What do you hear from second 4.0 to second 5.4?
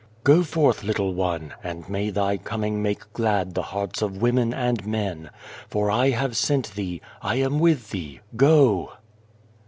of women and men,